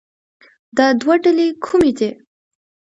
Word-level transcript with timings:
دا 0.77 0.87
دوه 1.01 1.15
ډلې 1.23 1.47
کومې 1.65 1.91
دي 1.97 2.09